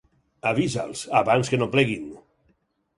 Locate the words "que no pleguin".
1.55-2.13